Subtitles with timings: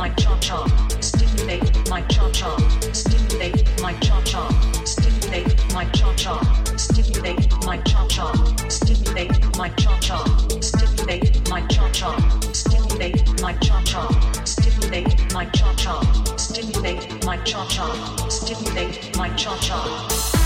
[0.00, 0.66] my cha cha,
[1.02, 2.56] stimulate my cha cha,
[2.94, 4.48] stimulate my cha cha,
[4.86, 6.40] stimulate my cha cha,
[6.78, 8.32] stimulate my cha cha,
[8.70, 10.24] stimulate my cha cha,
[10.60, 12.16] stimulate my cha cha,
[12.52, 14.08] stimulate my cha cha,
[14.46, 16.00] stimulate my cha cha,
[16.38, 17.86] stimulate my cha cha,
[18.30, 20.39] stimulate my cha cha.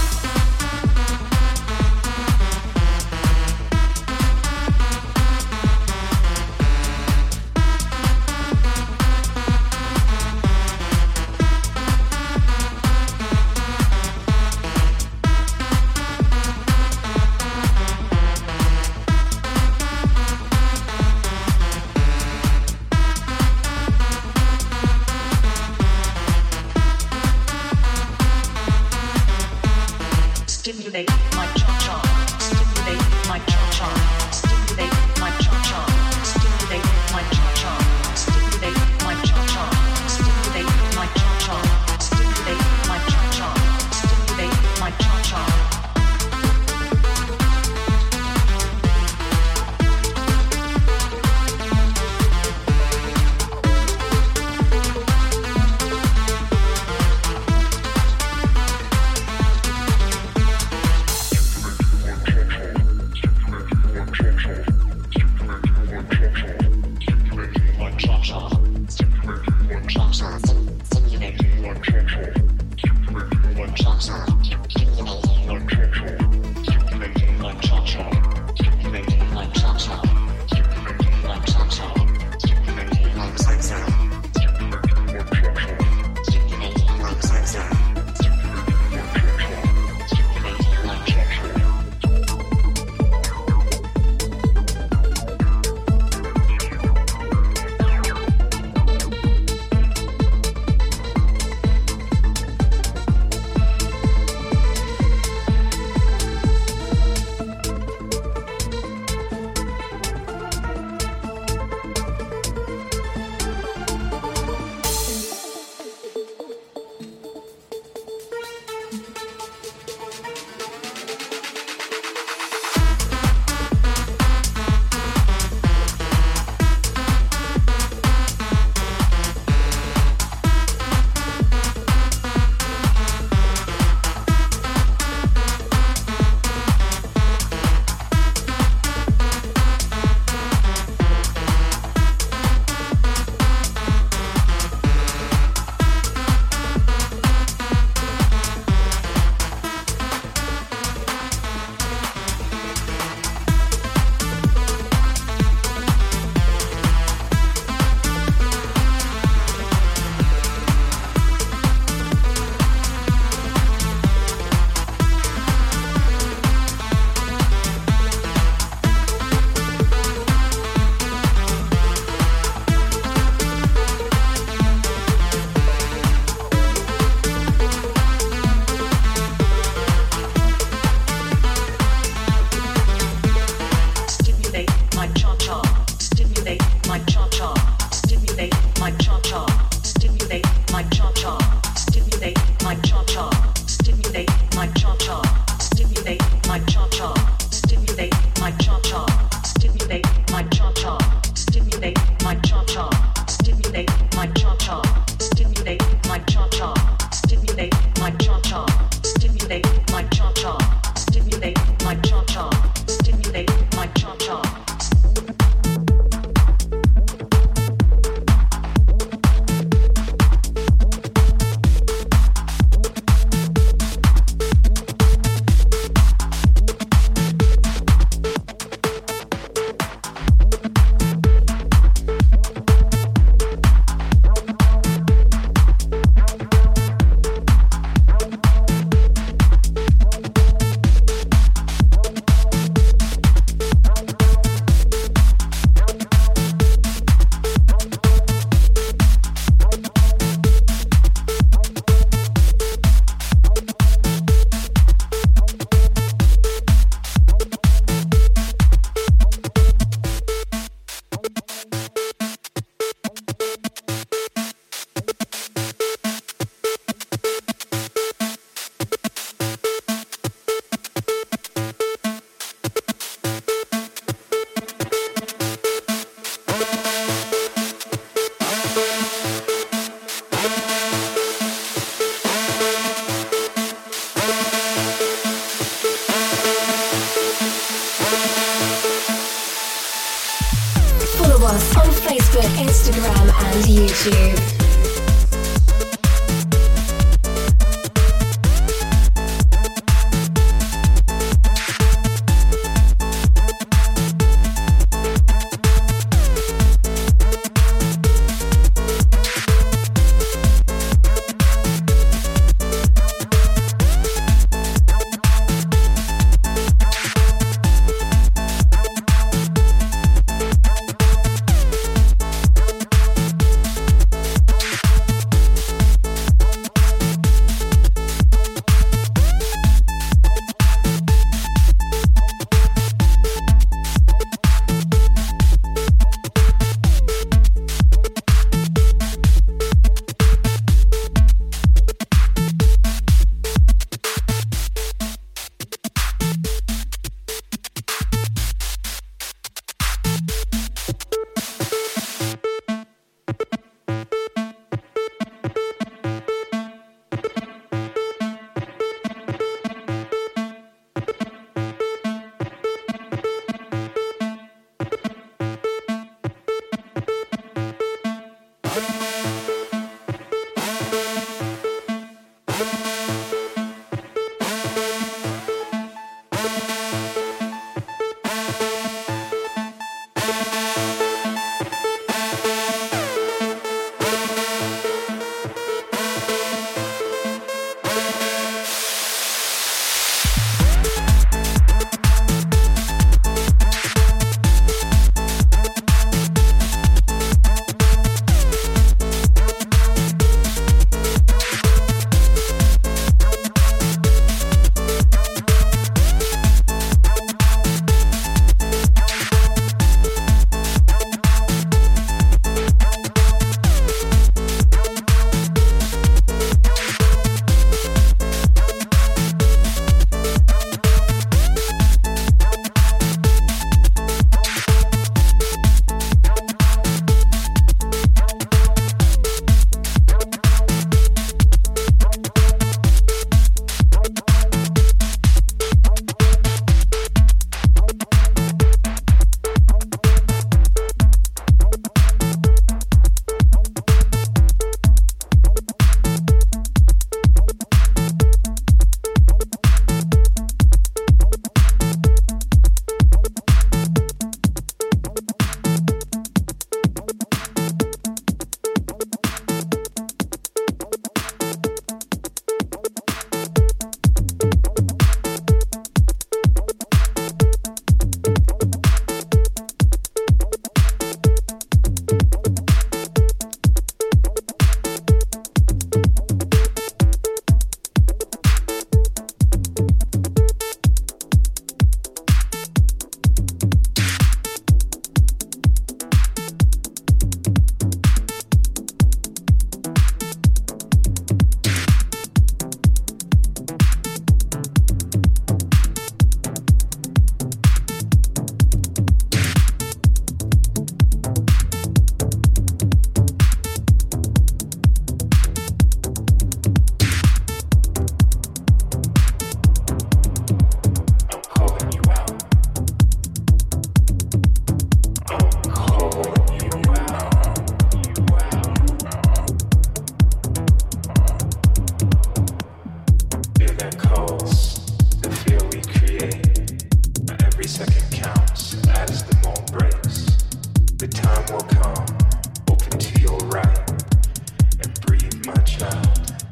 [74.27, 74.84] Thank you.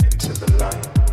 [0.04, 1.11] Into the light.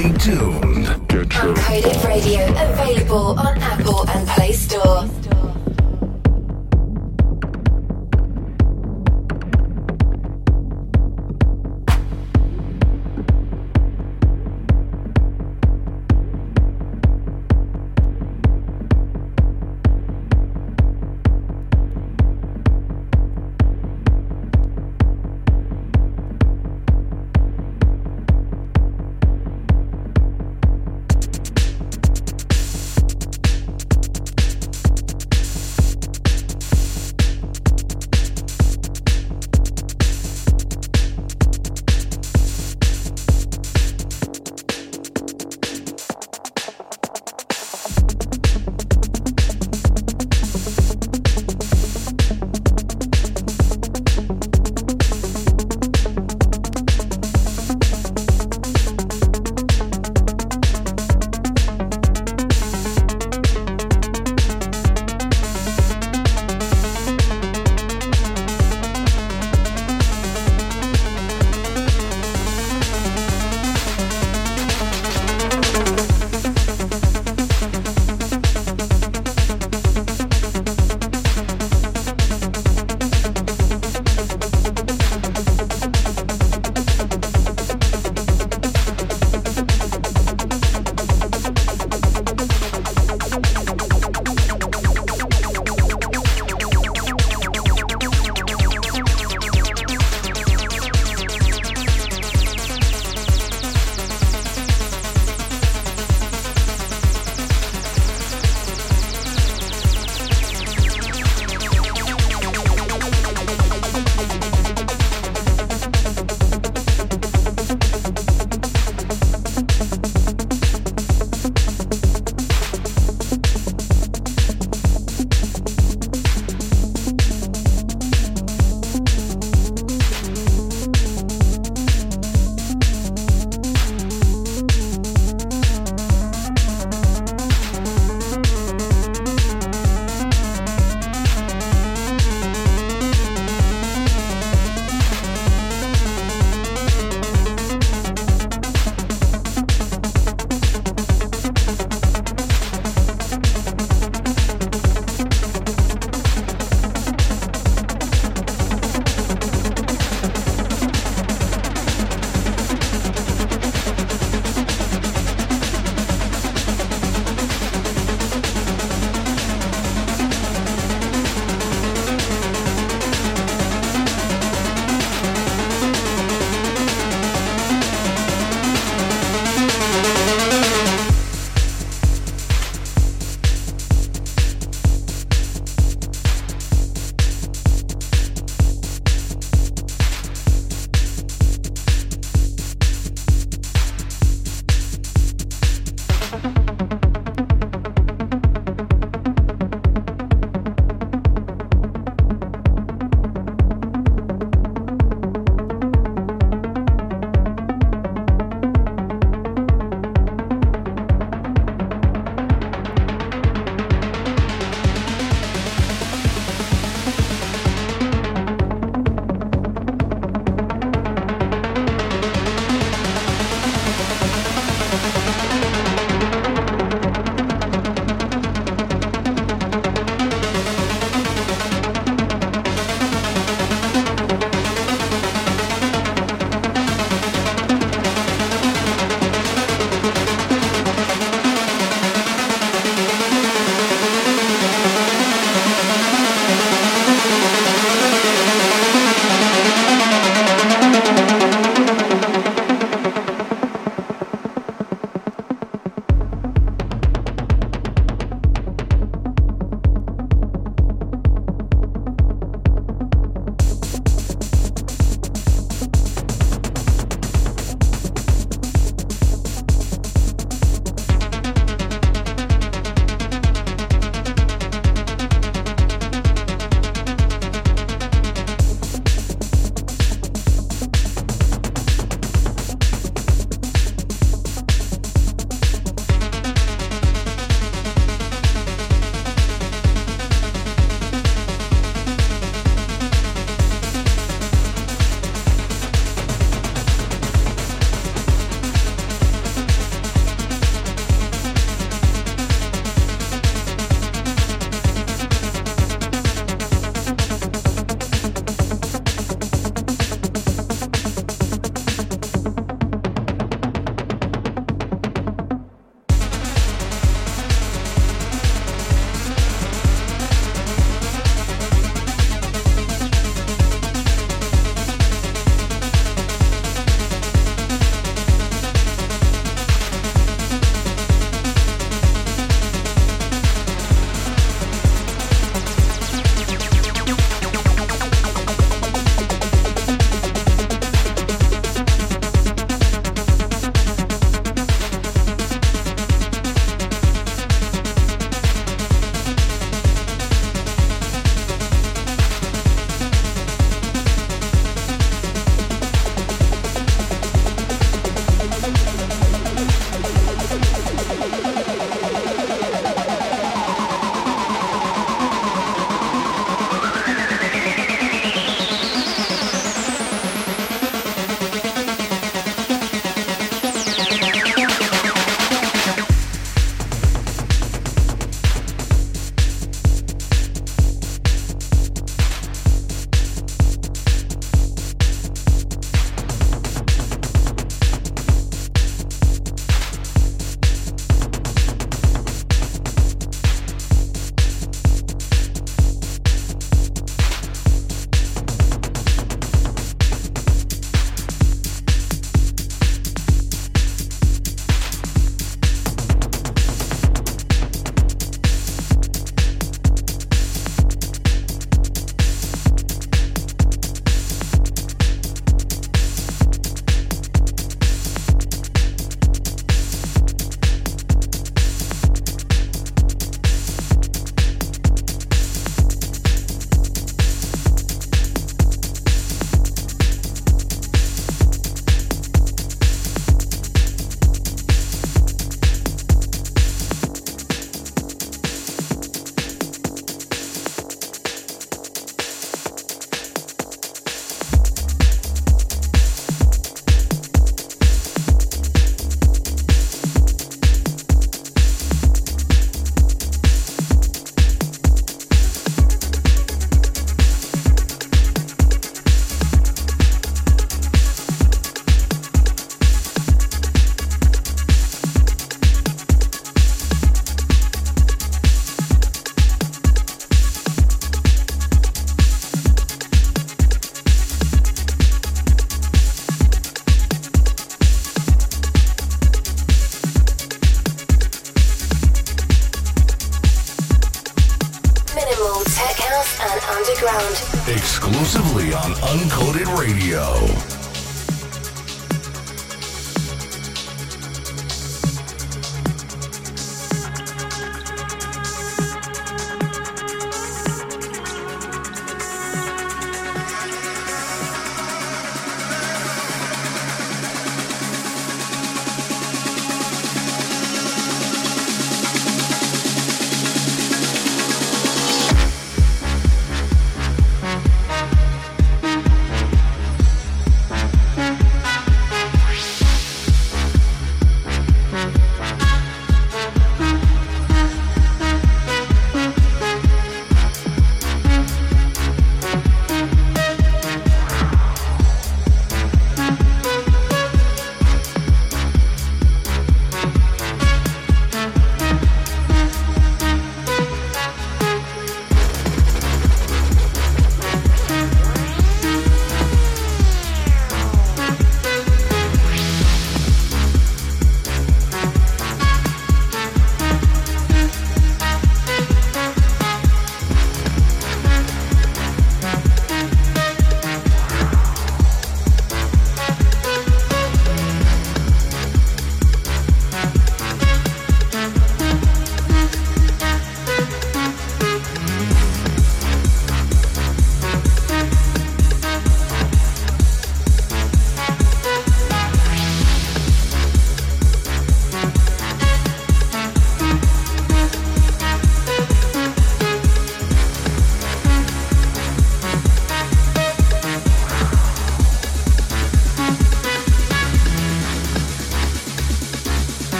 [0.00, 0.86] Stay tuned.
[1.08, 5.19] Get your Uncoded Radio available on Apple and Play Store.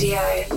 [0.00, 0.49] Radio.